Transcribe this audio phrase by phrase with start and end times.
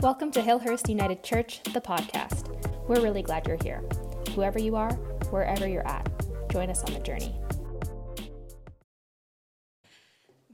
[0.00, 2.56] Welcome to Hillhurst United Church, the podcast.
[2.86, 3.82] We're really glad you're here.
[4.36, 4.92] Whoever you are,
[5.30, 6.08] wherever you're at,
[6.52, 7.34] join us on the journey.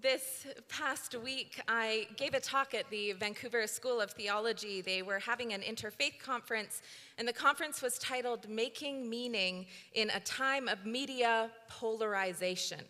[0.01, 4.81] This past week, I gave a talk at the Vancouver School of Theology.
[4.81, 6.81] They were having an interfaith conference,
[7.19, 12.81] and the conference was titled Making Meaning in a Time of Media Polarization.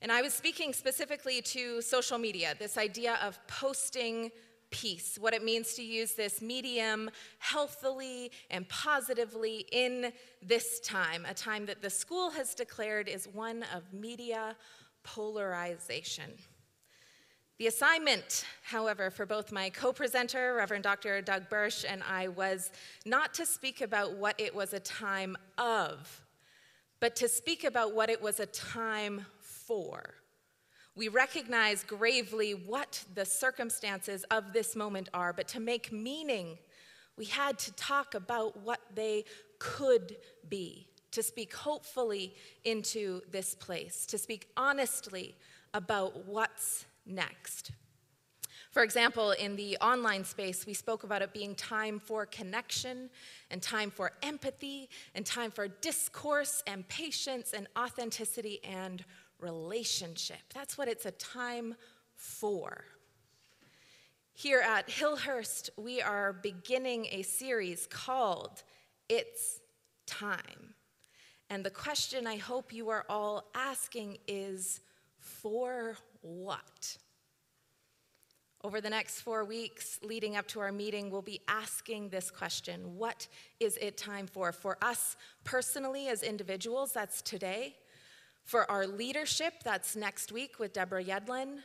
[0.00, 4.30] And I was speaking specifically to social media, this idea of posting
[4.72, 11.34] peace, what it means to use this medium healthily and positively in this time, a
[11.34, 14.56] time that the school has declared is one of media
[15.04, 16.32] polarization.
[17.58, 21.20] The assignment, however, for both my co presenter, Reverend Dr.
[21.20, 22.72] Doug Burch, and I was
[23.06, 26.22] not to speak about what it was a time of,
[26.98, 30.21] but to speak about what it was a time for.
[30.94, 36.58] We recognize gravely what the circumstances of this moment are, but to make meaning,
[37.16, 39.24] we had to talk about what they
[39.58, 40.16] could
[40.48, 42.34] be, to speak hopefully
[42.64, 45.34] into this place, to speak honestly
[45.72, 47.72] about what's next.
[48.70, 53.10] For example, in the online space, we spoke about it being time for connection
[53.50, 59.04] and time for empathy and time for discourse and patience and authenticity and
[59.42, 60.40] relationship.
[60.54, 61.74] That's what it's a time
[62.14, 62.84] for.
[64.34, 68.62] Here at Hillhurst, we are beginning a series called
[69.08, 69.60] It's
[70.06, 70.74] Time.
[71.50, 74.80] And the question I hope you are all asking is
[75.18, 76.96] for what?
[78.64, 82.96] Over the next four weeks leading up to our meeting, we'll be asking this question
[82.96, 83.26] What
[83.60, 84.52] is it time for?
[84.52, 87.74] For us personally, as individuals, that's today.
[88.44, 91.58] For our leadership, that's next week with Deborah Yedlin.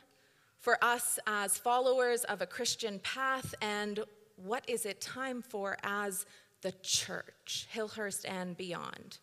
[0.59, 4.03] For us as followers of a Christian path, and
[4.35, 6.25] what is it time for as
[6.61, 9.19] the church, Hillhurst and beyond?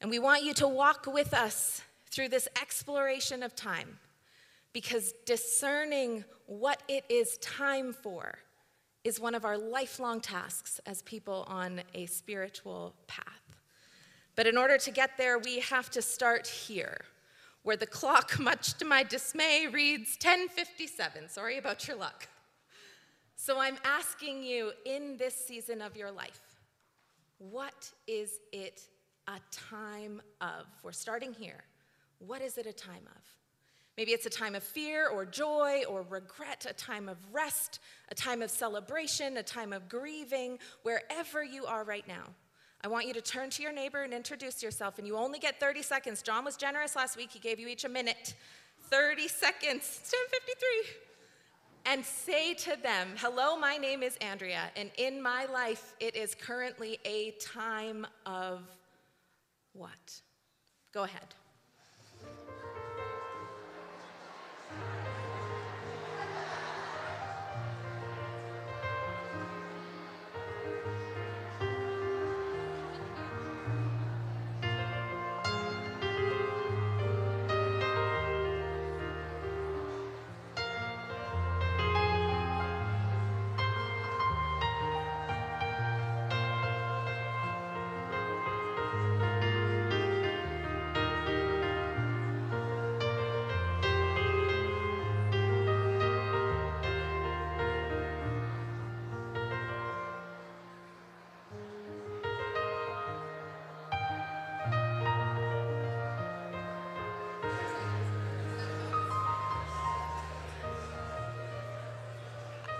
[0.00, 3.98] And we want you to walk with us through this exploration of time
[4.72, 8.38] because discerning what it is time for
[9.04, 13.41] is one of our lifelong tasks as people on a spiritual path.
[14.34, 17.02] But in order to get there, we have to start here,
[17.62, 21.28] where the clock, much to my dismay, reads 1057.
[21.28, 22.28] Sorry about your luck.
[23.36, 26.40] So I'm asking you in this season of your life,
[27.38, 28.82] what is it
[29.26, 30.66] a time of?
[30.82, 31.64] We're starting here.
[32.18, 33.22] What is it a time of?
[33.96, 38.14] Maybe it's a time of fear or joy or regret, a time of rest, a
[38.14, 42.28] time of celebration, a time of grieving, wherever you are right now.
[42.84, 45.60] I want you to turn to your neighbor and introduce yourself, and you only get
[45.60, 46.20] 30 seconds.
[46.20, 48.34] John was generous last week, he gave you each a minute.
[48.90, 50.96] 30 seconds, it's 1053.
[51.84, 56.34] And say to them, Hello, my name is Andrea, and in my life, it is
[56.34, 58.62] currently a time of
[59.74, 60.20] what?
[60.92, 61.34] Go ahead.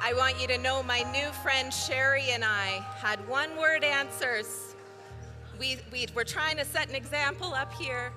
[0.04, 4.74] I want you to know my new friend Sherry and I had one word answers.
[5.60, 8.10] We, we, we're trying to set an example up here.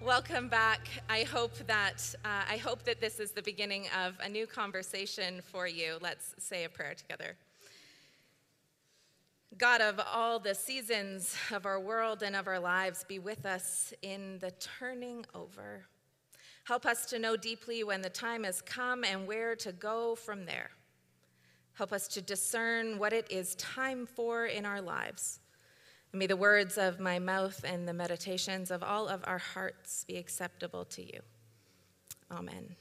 [0.00, 0.86] Welcome back.
[1.08, 5.40] I hope that uh, I hope that this is the beginning of a new conversation
[5.42, 5.98] for you.
[6.00, 7.34] Let's say a prayer together.
[9.58, 13.92] God of all the seasons of our world and of our lives, be with us
[14.02, 15.86] in the turning over.
[16.70, 20.46] Help us to know deeply when the time has come and where to go from
[20.46, 20.70] there.
[21.72, 25.40] Help us to discern what it is time for in our lives.
[26.12, 30.16] may the words of my mouth and the meditations of all of our hearts be
[30.16, 31.18] acceptable to you.
[32.30, 32.76] Amen.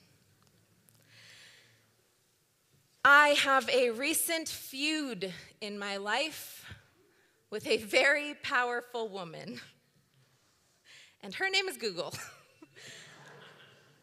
[3.03, 6.63] I have a recent feud in my life
[7.49, 9.59] with a very powerful woman,
[11.21, 12.13] and her name is Google.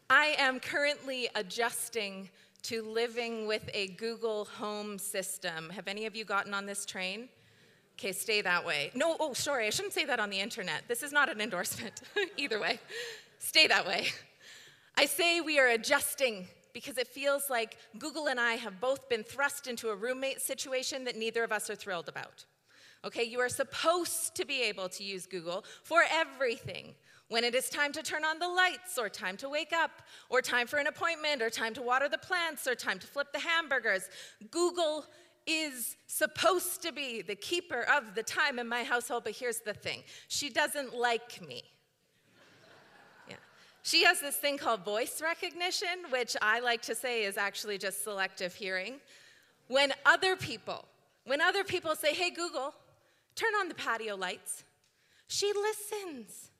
[0.09, 2.29] I am currently adjusting
[2.63, 5.69] to living with a Google Home system.
[5.69, 7.27] Have any of you gotten on this train?
[7.95, 8.91] Okay, stay that way.
[8.95, 10.83] No, oh, sorry, I shouldn't say that on the internet.
[10.87, 12.01] This is not an endorsement.
[12.37, 12.79] Either way,
[13.39, 14.07] stay that way.
[14.97, 19.23] I say we are adjusting because it feels like Google and I have both been
[19.23, 22.45] thrust into a roommate situation that neither of us are thrilled about.
[23.03, 26.95] Okay, you are supposed to be able to use Google for everything.
[27.29, 30.41] When it is time to turn on the lights, or time to wake up, or
[30.41, 33.39] time for an appointment, or time to water the plants, or time to flip the
[33.39, 34.09] hamburgers,
[34.49, 35.05] Google
[35.45, 39.23] is supposed to be the keeper of the time in my household.
[39.25, 41.63] But here's the thing she doesn't like me.
[43.29, 43.35] Yeah.
[43.83, 48.03] She has this thing called voice recognition, which I like to say is actually just
[48.03, 48.95] selective hearing.
[49.67, 50.85] When other people,
[51.25, 52.73] when other people say, hey, Google,
[53.35, 54.63] turn on the patio lights,
[55.27, 56.51] she listens.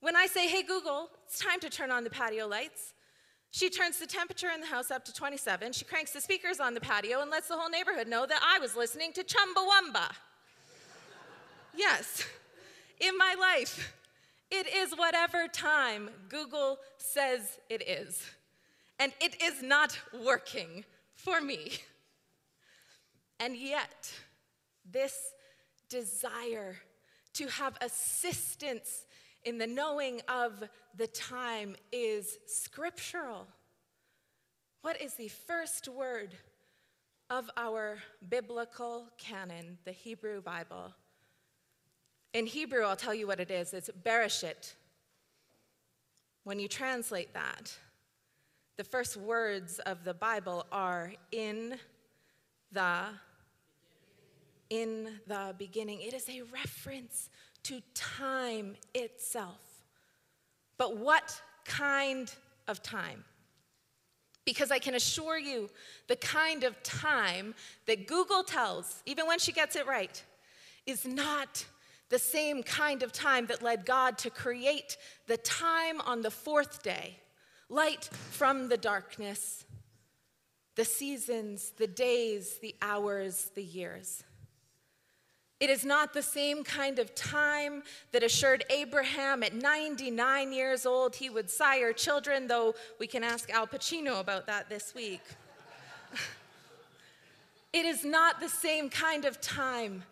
[0.00, 2.94] When I say, hey, Google, it's time to turn on the patio lights,
[3.50, 5.72] she turns the temperature in the house up to 27.
[5.72, 8.60] She cranks the speakers on the patio and lets the whole neighborhood know that I
[8.60, 10.12] was listening to Chumbawamba.
[11.76, 12.24] yes,
[13.00, 13.92] in my life,
[14.50, 18.24] it is whatever time Google says it is.
[18.98, 21.72] And it is not working for me.
[23.40, 24.12] And yet,
[24.90, 25.32] this
[25.88, 26.76] desire
[27.34, 29.06] to have assistance
[29.44, 30.62] in the knowing of
[30.96, 33.46] the time is scriptural.
[34.82, 36.34] What is the first word
[37.28, 37.98] of our
[38.28, 40.94] biblical canon, the Hebrew Bible?
[42.32, 44.74] In Hebrew, I'll tell you what it is it's Bereshit.
[46.44, 47.76] When you translate that,
[48.76, 51.76] the first words of the Bible are in
[52.72, 53.04] the
[54.70, 56.00] in the beginning.
[56.00, 57.28] It is a reference
[57.64, 59.84] to time itself.
[60.78, 62.32] But what kind
[62.68, 63.24] of time?
[64.44, 65.68] Because I can assure you,
[66.08, 67.54] the kind of time
[67.86, 70.22] that Google tells, even when she gets it right,
[70.86, 71.64] is not
[72.08, 74.96] the same kind of time that led God to create
[75.26, 77.18] the time on the fourth day,
[77.68, 79.64] light from the darkness,
[80.74, 84.24] the seasons, the days, the hours, the years.
[85.60, 91.16] It is not the same kind of time that assured Abraham at 99 years old
[91.16, 95.20] he would sire children, though we can ask Al Pacino about that this week.
[97.74, 100.04] it is not the same kind of time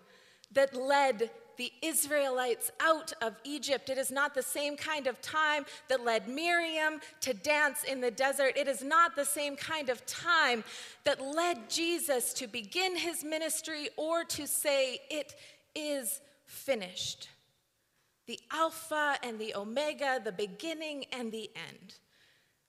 [0.52, 3.90] that led the Israelites out of Egypt.
[3.90, 8.10] It is not the same kind of time that led Miriam to dance in the
[8.10, 8.56] desert.
[8.56, 10.64] It is not the same kind of time
[11.04, 15.34] that led Jesus to begin his ministry or to say, It
[15.74, 17.28] is finished.
[18.26, 21.94] The Alpha and the Omega, the beginning and the end.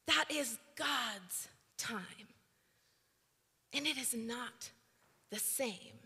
[0.07, 2.03] That is God's time.
[3.73, 4.71] And it is not
[5.29, 5.98] the same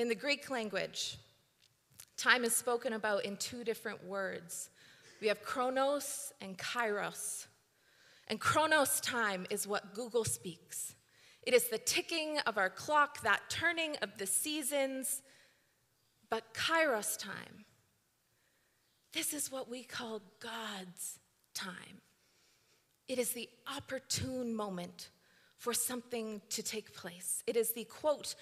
[0.00, 1.18] in the Greek language,
[2.16, 4.70] time is spoken about in two different words.
[5.20, 7.46] We have chronos and kairos.
[8.28, 10.94] And chronos time is what Google speaks.
[11.42, 15.20] It is the ticking of our clock, that turning of the seasons.
[16.30, 17.66] But kairos time,
[19.12, 21.18] this is what we call God's
[21.52, 22.00] time.
[23.06, 25.10] It is the opportune moment
[25.58, 27.42] for something to take place.
[27.46, 28.34] It is the quote,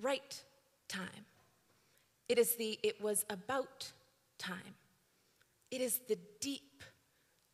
[0.00, 0.42] right
[0.94, 1.26] time.
[2.28, 3.92] It is the it was about
[4.38, 4.76] time.
[5.70, 6.82] It is the deep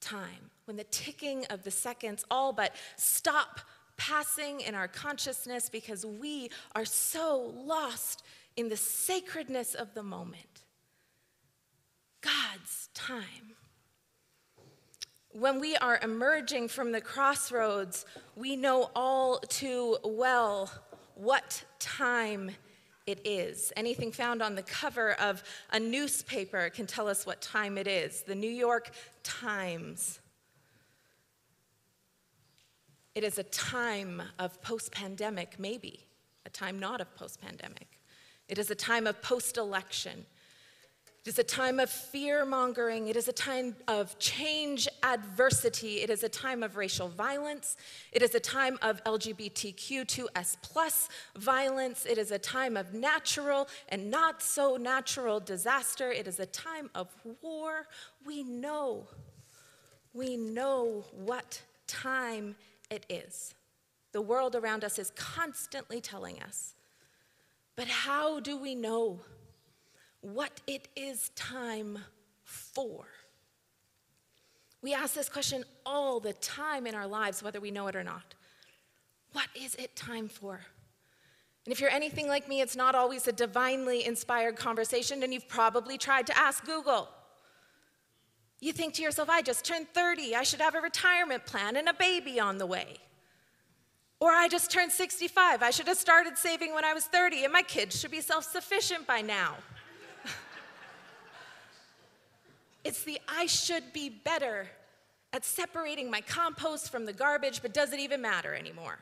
[0.01, 3.61] time when the ticking of the seconds all but stop
[3.97, 8.23] passing in our consciousness because we are so lost
[8.57, 10.65] in the sacredness of the moment.
[12.21, 13.57] God's time.
[15.33, 18.05] When we are emerging from the crossroads,
[18.35, 20.71] we know all too well
[21.15, 22.51] what time
[23.07, 23.73] it is.
[23.77, 25.43] Anything found on the cover of
[25.73, 28.23] a newspaper can tell us what time it is.
[28.23, 28.91] The New York
[29.23, 30.21] Times.
[33.15, 36.07] It is a time of post pandemic, maybe,
[36.47, 37.99] a time not of post pandemic.
[38.49, 40.27] It is a time of post election.
[41.25, 43.09] It is a time of fear mongering.
[43.09, 46.03] It is a time of change adversity.
[46.03, 47.77] It is a time of racial violence.
[48.13, 52.07] It is a time of LGBTQ2S plus violence.
[52.07, 56.11] It is a time of natural and not so natural disaster.
[56.11, 57.09] It is a time of
[57.43, 57.87] war.
[58.27, 59.09] We know,
[60.13, 62.57] we know what time
[62.91, 63.55] it is.
[64.13, 66.75] The world around us is constantly telling us.
[67.77, 69.21] But how do we know?
[70.21, 71.99] what it is time
[72.45, 73.07] for.
[74.83, 78.05] We ask this question all the time in our lives, whether we know it or
[78.05, 78.35] not.
[79.33, 80.61] What is it time for?
[81.67, 85.49] And if you're anything like me, it's not always a divinely inspired conversation, and you've
[85.49, 87.09] probably tried to ask Google.
[88.61, 91.89] You think to yourself, I just turned 30, I should have a retirement plan and
[91.89, 92.97] a baby on the way.
[94.21, 97.53] Or I just turned 65, I should have started saving when I was 30, and
[97.53, 99.57] my kids should be self sufficient by now.
[102.85, 104.69] It's the I should be better
[105.33, 108.99] at separating my compost from the garbage, but does it even matter anymore?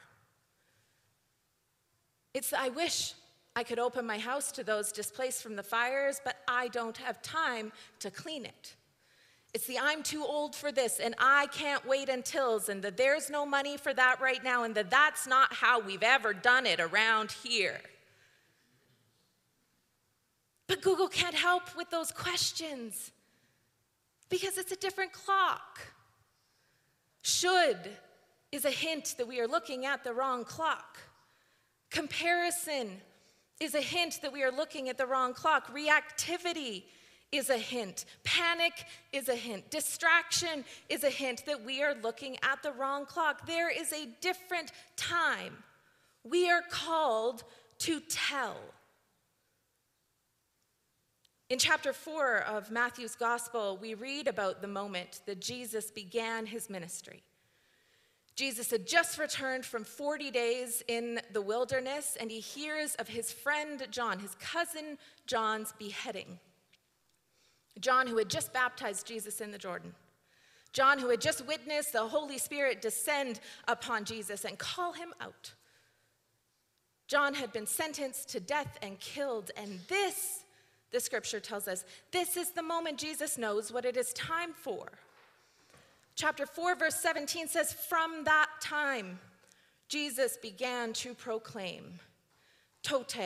[2.34, 3.14] It's I wish
[3.56, 7.22] I could open my house to those displaced from the fires, but I don't have
[7.22, 8.74] time to clean it.
[9.54, 13.30] It's the I'm too old for this and I can't wait until's and the there's
[13.30, 16.80] no money for that right now and the that's not how we've ever done it
[16.80, 17.80] around here.
[20.66, 23.10] But Google can't help with those questions
[24.28, 25.80] because it's a different clock.
[27.22, 27.78] Should
[28.52, 30.98] is a hint that we are looking at the wrong clock.
[31.90, 33.00] Comparison
[33.60, 35.74] is a hint that we are looking at the wrong clock.
[35.74, 36.84] Reactivity
[37.32, 38.04] is a hint.
[38.24, 39.70] Panic is a hint.
[39.70, 43.46] Distraction is a hint that we are looking at the wrong clock.
[43.46, 45.56] There is a different time.
[46.24, 47.44] We are called
[47.80, 48.56] to tell.
[51.50, 56.68] In chapter 4 of Matthew's gospel, we read about the moment that Jesus began his
[56.68, 57.22] ministry.
[58.36, 63.32] Jesus had just returned from 40 days in the wilderness, and he hears of his
[63.32, 66.38] friend John, his cousin John's beheading.
[67.80, 69.94] John, who had just baptized Jesus in the Jordan.
[70.74, 75.54] John, who had just witnessed the Holy Spirit descend upon Jesus and call him out.
[77.06, 80.37] John had been sentenced to death and killed, and this,
[80.90, 84.88] the scripture tells us, this is the moment Jesus knows what it is time for.
[86.14, 89.20] Chapter 4, verse 17 says, From that time,
[89.88, 92.00] Jesus began to proclaim,
[92.82, 93.16] tote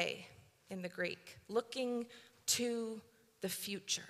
[0.70, 2.06] in the Greek, looking
[2.46, 3.00] to
[3.40, 4.02] the future.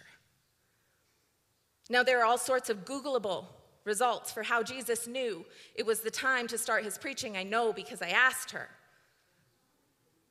[1.90, 3.46] Now, there are all sorts of Googleable
[3.84, 5.44] results for how Jesus knew
[5.74, 7.36] it was the time to start his preaching.
[7.36, 8.68] I know because I asked her.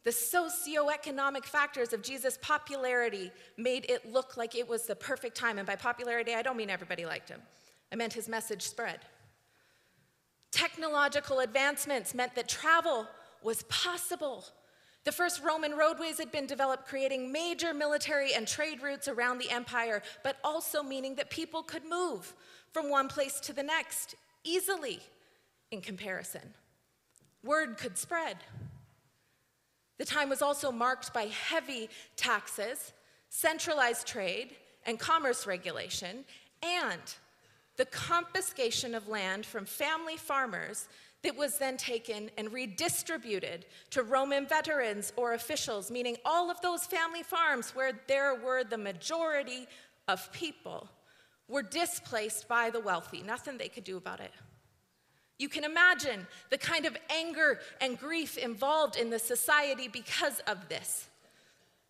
[0.03, 5.59] The socioeconomic factors of Jesus' popularity made it look like it was the perfect time.
[5.59, 7.41] And by popularity, I don't mean everybody liked him.
[7.91, 8.99] I meant his message spread.
[10.51, 13.07] Technological advancements meant that travel
[13.43, 14.45] was possible.
[15.03, 19.49] The first Roman roadways had been developed, creating major military and trade routes around the
[19.49, 22.33] empire, but also meaning that people could move
[22.71, 24.99] from one place to the next easily
[25.71, 26.53] in comparison.
[27.43, 28.37] Word could spread.
[30.01, 32.93] The time was also marked by heavy taxes,
[33.29, 34.55] centralized trade,
[34.87, 36.25] and commerce regulation,
[36.63, 36.99] and
[37.77, 40.89] the confiscation of land from family farmers
[41.21, 46.83] that was then taken and redistributed to Roman veterans or officials, meaning all of those
[46.83, 49.67] family farms where there were the majority
[50.07, 50.89] of people
[51.47, 53.21] were displaced by the wealthy.
[53.21, 54.31] Nothing they could do about it.
[55.41, 60.69] You can imagine the kind of anger and grief involved in the society because of
[60.69, 61.09] this.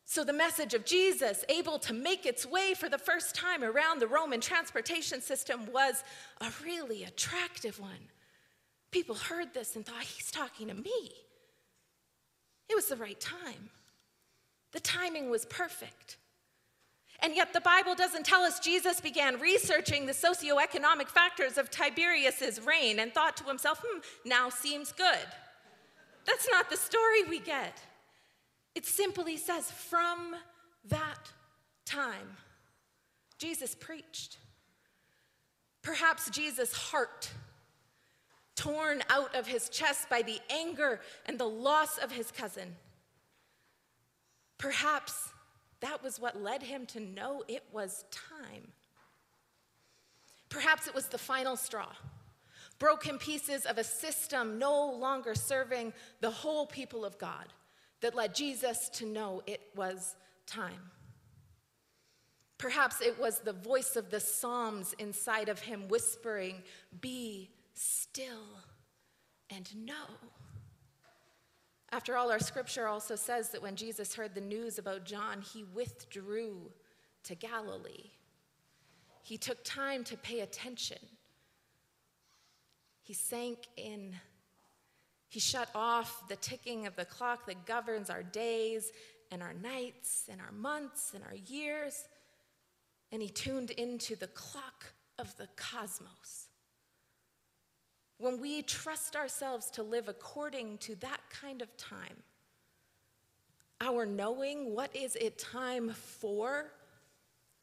[0.05, 3.99] So, the message of Jesus, able to make its way for the first time around
[3.99, 6.01] the Roman transportation system, was
[6.39, 8.07] a really attractive one.
[8.89, 11.11] People heard this and thought, he's talking to me.
[12.69, 13.69] It was the right time.
[14.71, 16.15] The timing was perfect.
[17.23, 22.59] And yet, the Bible doesn't tell us Jesus began researching the socioeconomic factors of Tiberius's
[22.65, 25.27] reign and thought to himself, hmm, now seems good.
[26.25, 27.79] That's not the story we get.
[28.73, 30.35] It simply says, from
[30.89, 31.31] that
[31.85, 32.37] time,
[33.37, 34.37] Jesus preached.
[35.83, 37.29] Perhaps Jesus' heart,
[38.55, 42.75] torn out of his chest by the anger and the loss of his cousin.
[44.57, 45.29] Perhaps
[45.81, 48.71] that was what led him to know it was time.
[50.49, 51.89] Perhaps it was the final straw
[52.81, 57.45] broken pieces of a system no longer serving the whole people of God
[58.01, 60.15] that led Jesus to know it was
[60.47, 60.89] time.
[62.57, 66.63] Perhaps it was the voice of the Psalms inside of him whispering,
[67.01, 68.47] Be still
[69.51, 70.07] and know.
[71.91, 75.65] After all, our scripture also says that when Jesus heard the news about John, he
[75.73, 76.71] withdrew
[77.23, 78.11] to Galilee.
[79.23, 80.99] He took time to pay attention.
[83.03, 84.15] He sank in
[85.31, 88.91] he shut off the ticking of the clock that governs our days
[89.31, 92.03] and our nights and our months and our years.
[93.13, 96.49] And he tuned into the clock of the cosmos.
[98.21, 102.21] When we trust ourselves to live according to that kind of time,
[103.81, 106.71] our knowing what is it time for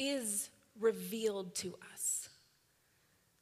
[0.01, 0.51] is
[0.81, 2.29] revealed to us.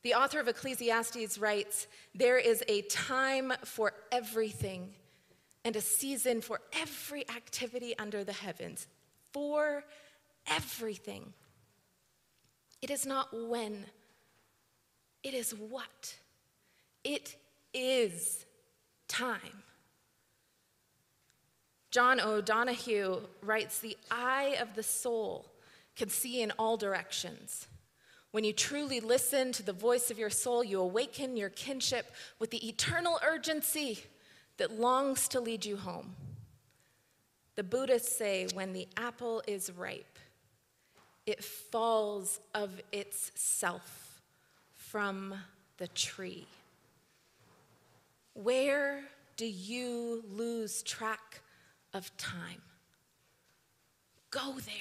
[0.02, 4.92] The author of Ecclesiastes writes There is a time for everything
[5.64, 8.87] and a season for every activity under the heavens,
[9.32, 9.85] for
[10.46, 11.32] everything.
[12.82, 13.87] It is not when,
[15.23, 16.14] it is what.
[17.07, 17.37] It
[17.73, 18.45] is
[19.07, 19.63] time.
[21.93, 25.47] John O'Donohue writes The eye of the soul
[25.95, 27.69] can see in all directions.
[28.33, 32.11] When you truly listen to the voice of your soul, you awaken your kinship
[32.41, 34.01] with the eternal urgency
[34.57, 36.17] that longs to lead you home.
[37.55, 40.19] The Buddhists say when the apple is ripe,
[41.25, 44.23] it falls of itself
[44.75, 45.35] from
[45.79, 46.49] the tree.
[48.43, 49.00] Where
[49.38, 51.40] do you lose track
[51.95, 52.61] of time?
[54.31, 54.75] Go there.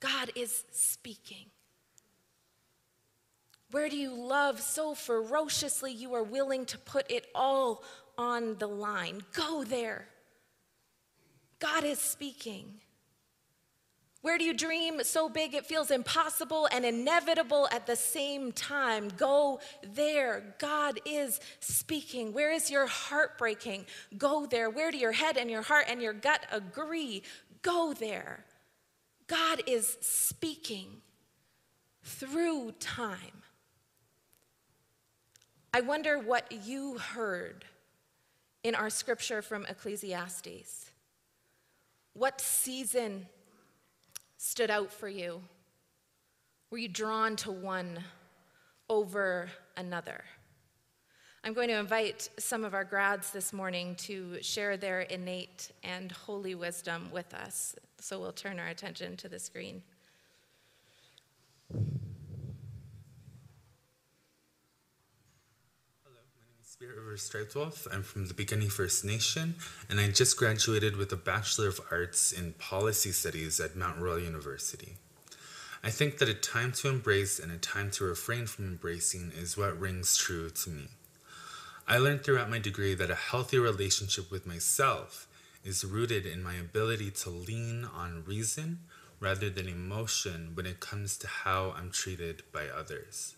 [0.00, 1.46] God is speaking.
[3.70, 7.84] Where do you love so ferociously you are willing to put it all
[8.18, 9.22] on the line?
[9.32, 10.06] Go there.
[11.58, 12.80] God is speaking.
[14.28, 19.08] Where do you dream so big it feels impossible and inevitable at the same time?
[19.16, 19.58] Go
[19.94, 20.54] there.
[20.58, 22.34] God is speaking.
[22.34, 23.86] Where is your heart breaking?
[24.18, 24.68] Go there.
[24.68, 27.22] Where do your head and your heart and your gut agree?
[27.62, 28.44] Go there.
[29.28, 31.00] God is speaking
[32.02, 33.40] through time.
[35.72, 37.64] I wonder what you heard
[38.62, 40.90] in our scripture from Ecclesiastes.
[42.12, 43.28] What season
[44.38, 45.42] stood out for you?
[46.70, 47.98] Were you drawn to one
[48.88, 50.24] over another?
[51.44, 56.10] I'm going to invite some of our grads this morning to share their innate and
[56.10, 57.74] holy wisdom with us.
[58.00, 59.82] So we'll turn our attention to the screen.
[66.80, 67.88] River Striped Wolf.
[67.92, 69.56] I'm from the Piikani First Nation,
[69.90, 74.20] and I just graduated with a Bachelor of Arts in Policy Studies at Mount Royal
[74.20, 74.94] University.
[75.82, 79.56] I think that a time to embrace and a time to refrain from embracing is
[79.56, 80.86] what rings true to me.
[81.88, 85.26] I learned throughout my degree that a healthy relationship with myself
[85.64, 88.78] is rooted in my ability to lean on reason
[89.18, 93.34] rather than emotion when it comes to how I'm treated by others.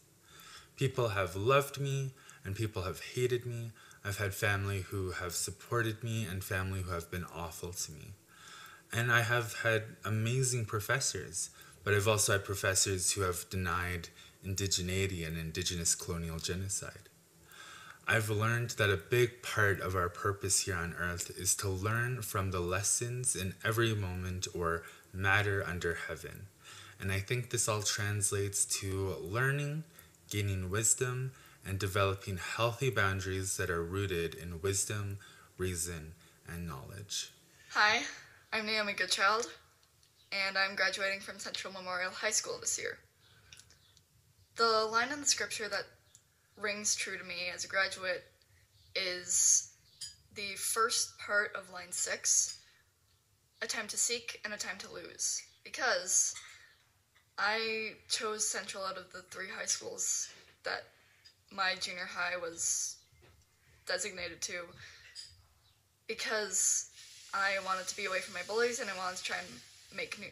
[0.76, 2.12] People have loved me
[2.44, 3.72] and people have hated me.
[4.04, 8.12] I've had family who have supported me and family who have been awful to me.
[8.92, 11.50] And I have had amazing professors,
[11.84, 14.08] but I've also had professors who have denied
[14.44, 17.08] indigeneity and indigenous colonial genocide.
[18.08, 22.22] I've learned that a big part of our purpose here on earth is to learn
[22.22, 26.46] from the lessons in every moment or matter under heaven.
[27.00, 29.84] And I think this all translates to learning,
[30.28, 31.32] gaining wisdom,
[31.66, 35.18] and developing healthy boundaries that are rooted in wisdom,
[35.56, 36.14] reason,
[36.48, 37.32] and knowledge.
[37.70, 38.02] Hi,
[38.52, 39.46] I'm Naomi Goodchild,
[40.32, 42.98] and I'm graduating from Central Memorial High School this year.
[44.56, 45.84] The line in the scripture that
[46.56, 48.24] rings true to me as a graduate
[48.94, 49.72] is
[50.34, 52.58] the first part of line six
[53.62, 55.42] a time to seek and a time to lose.
[55.64, 56.34] Because
[57.38, 60.28] I chose Central out of the three high schools
[60.64, 60.84] that
[61.54, 62.96] my junior high was
[63.86, 64.62] designated to
[66.06, 66.90] because
[67.34, 69.48] I wanted to be away from my bullies and I wanted to try and
[69.96, 70.30] make new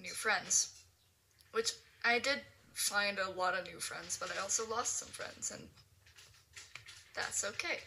[0.00, 0.72] new friends.
[1.52, 1.72] Which
[2.04, 2.40] I did
[2.74, 5.62] find a lot of new friends, but I also lost some friends and
[7.14, 7.78] that's okay.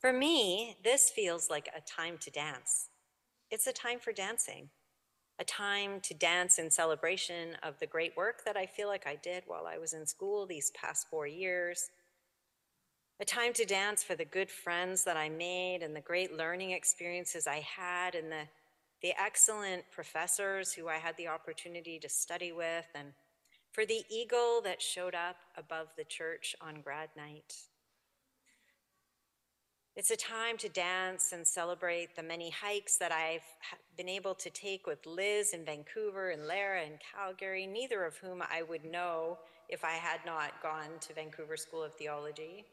[0.00, 2.88] For me, this feels like a time to dance.
[3.50, 4.70] It's a time for dancing
[5.40, 9.16] a time to dance in celebration of the great work that I feel like I
[9.16, 11.90] did while I was in school these past four years.
[13.20, 16.72] A time to dance for the good friends that I made and the great learning
[16.72, 18.48] experiences I had and the,
[19.02, 23.08] the excellent professors who I had the opportunity to study with and
[23.72, 27.54] for the eagle that showed up above the church on grad night.
[29.98, 33.42] It's a time to dance and celebrate the many hikes that I've
[33.96, 38.40] been able to take with Liz in Vancouver and Lara in Calgary, neither of whom
[38.40, 42.64] I would know if I had not gone to Vancouver School of Theology.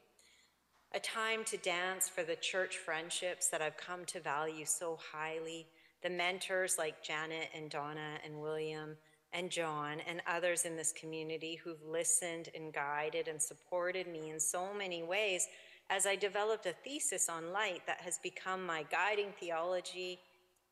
[0.93, 5.65] A time to dance for the church friendships that I've come to value so highly,
[6.03, 8.97] the mentors like Janet and Donna and William,
[9.33, 14.39] and John and others in this community who've listened and guided and supported me in
[14.39, 15.47] so many ways
[15.89, 20.19] as I developed a thesis on light that has become my guiding theology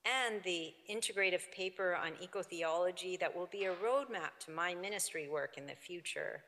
[0.06, 5.58] and the integrative paper on ecotheology that will be a roadmap to my ministry work
[5.58, 6.42] in the future.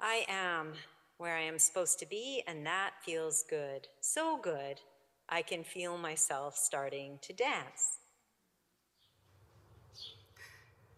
[0.00, 0.72] I am
[1.18, 3.86] where I am supposed to be, and that feels good.
[4.00, 4.80] So good,
[5.28, 7.98] I can feel myself starting to dance.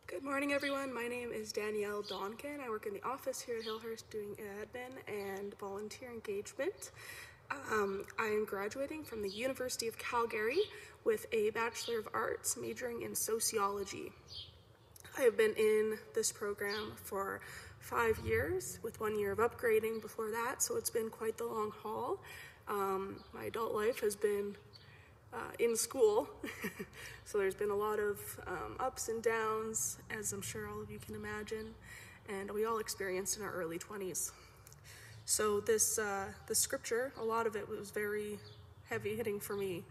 [0.09, 0.95] Good morning, everyone.
[0.95, 2.61] My name is Danielle Donkin.
[2.65, 6.93] I work in the office here at Hillhurst doing admin and volunteer engagement.
[7.73, 10.61] Um, I am graduating from the University of Calgary
[11.03, 14.13] with a Bachelor of Arts majoring in sociology.
[15.19, 17.41] I have been in this program for
[17.81, 21.73] five years with one year of upgrading before that, so it's been quite the long
[21.83, 22.21] haul.
[22.69, 24.57] Um, my adult life has been
[25.33, 26.29] uh, in school,
[27.25, 30.91] so there's been a lot of um, ups and downs, as I'm sure all of
[30.91, 31.75] you can imagine,
[32.29, 34.33] and we all experienced in our early 20s.
[35.25, 38.39] So this uh, the scripture, a lot of it was very
[38.89, 39.83] heavy hitting for me.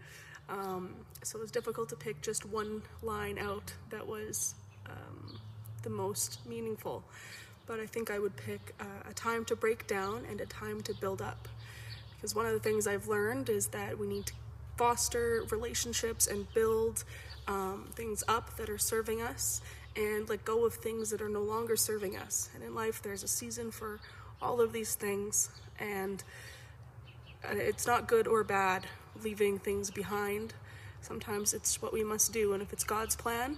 [0.48, 4.54] Um, so it was difficult to pick just one line out that was
[4.86, 5.38] um,
[5.82, 7.02] the most meaningful.
[7.66, 10.80] But I think I would pick uh, a time to break down and a time
[10.82, 11.48] to build up.
[12.14, 14.32] Because one of the things I've learned is that we need to
[14.76, 17.04] foster relationships and build
[17.48, 19.60] um, things up that are serving us
[19.96, 22.50] and let go of things that are no longer serving us.
[22.54, 24.00] And in life, there's a season for
[24.42, 26.22] all of these things, and
[27.44, 28.86] uh, it's not good or bad
[29.22, 30.52] leaving things behind.
[31.00, 33.56] Sometimes it's what we must do, and if it's God's plan,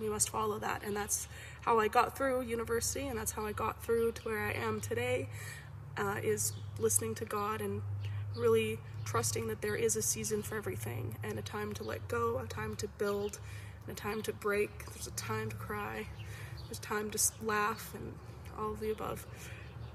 [0.00, 0.82] we must follow that.
[0.84, 1.28] And that's
[1.62, 4.80] how I got through university, and that's how I got through to where I am
[4.80, 5.28] today.
[5.96, 7.80] Uh, is listening to God and
[8.34, 8.80] really
[9.14, 12.46] trusting that there is a season for everything, and a time to let go, a
[12.48, 13.38] time to build,
[13.86, 14.84] and a time to break.
[14.92, 16.04] There's a time to cry.
[16.66, 18.12] There's time to laugh, and
[18.58, 19.24] all of the above.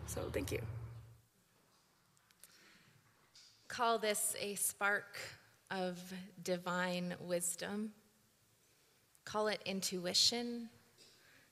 [0.05, 0.61] So thank you.
[3.67, 5.17] Call this a spark
[5.69, 5.99] of
[6.41, 7.91] divine wisdom.
[9.25, 10.69] Call it intuition.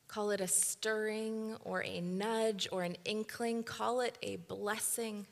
[0.07, 3.63] Call it a stirring or a nudge or an inkling.
[3.63, 5.27] Call it a blessing.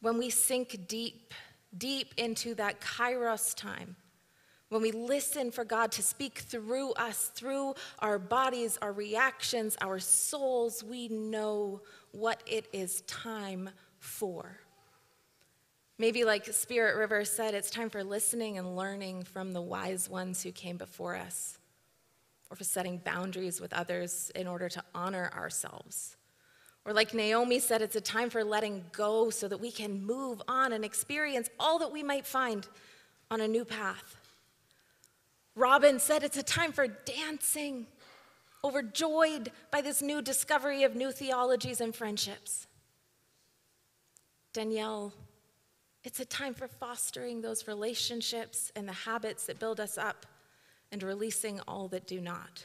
[0.00, 1.34] When we sink deep,
[1.76, 3.96] deep into that kairos time,
[4.70, 9.98] when we listen for God to speak through us, through our bodies, our reactions, our
[9.98, 11.82] souls, we know
[12.12, 14.60] what it is time for.
[15.98, 20.42] Maybe, like Spirit River said, it's time for listening and learning from the wise ones
[20.42, 21.58] who came before us,
[22.48, 26.16] or for setting boundaries with others in order to honor ourselves.
[26.86, 30.40] Or, like Naomi said, it's a time for letting go so that we can move
[30.48, 32.66] on and experience all that we might find
[33.30, 34.16] on a new path.
[35.54, 37.86] Robin said it's a time for dancing,
[38.64, 42.66] overjoyed by this new discovery of new theologies and friendships.
[44.52, 45.12] Danielle,
[46.02, 50.24] it's a time for fostering those relationships and the habits that build us up
[50.90, 52.64] and releasing all that do not.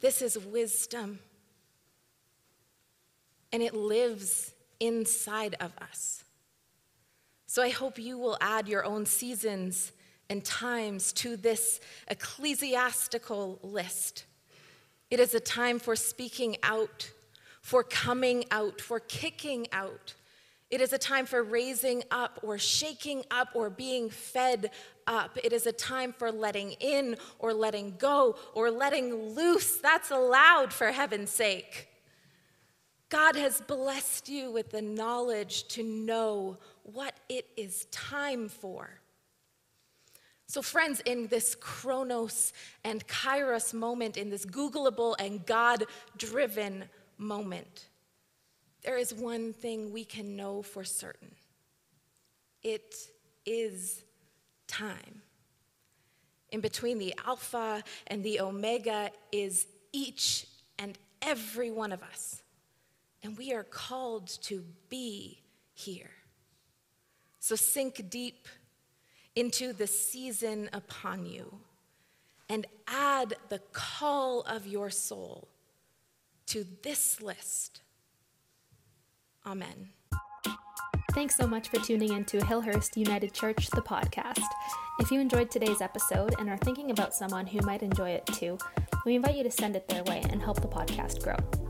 [0.00, 1.18] This is wisdom,
[3.52, 6.24] and it lives inside of us.
[7.46, 9.92] So I hope you will add your own seasons
[10.30, 14.24] and times to this ecclesiastical list.
[15.10, 17.10] It is a time for speaking out,
[17.60, 20.14] for coming out, for kicking out.
[20.70, 24.70] It is a time for raising up or shaking up or being fed
[25.06, 25.38] up.
[25.44, 29.76] It is a time for letting in or letting go or letting loose.
[29.76, 31.91] That's allowed for heaven's sake.
[33.12, 38.88] God has blessed you with the knowledge to know what it is time for.
[40.46, 45.84] So, friends, in this chronos and kairos moment, in this Googleable and God
[46.16, 46.84] driven
[47.18, 47.90] moment,
[48.82, 51.32] there is one thing we can know for certain
[52.62, 52.94] it
[53.44, 54.04] is
[54.66, 55.20] time.
[56.48, 60.46] In between the Alpha and the Omega is each
[60.78, 62.42] and every one of us.
[63.22, 65.42] And we are called to be
[65.74, 66.10] here.
[67.38, 68.48] So sink deep
[69.34, 71.58] into the season upon you
[72.48, 75.48] and add the call of your soul
[76.46, 77.80] to this list.
[79.46, 79.90] Amen.
[81.12, 84.44] Thanks so much for tuning in to Hillhurst United Church, the podcast.
[84.98, 88.56] If you enjoyed today's episode and are thinking about someone who might enjoy it too,
[89.04, 91.61] we invite you to send it their way and help the podcast grow.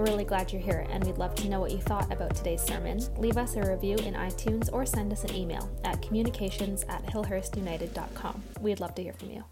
[0.00, 2.62] We're really glad you're here, and we'd love to know what you thought about today's
[2.62, 3.02] sermon.
[3.18, 8.42] Leave us a review in iTunes or send us an email at communications at hillhurstunited.com.
[8.62, 9.44] We'd love to hear from you.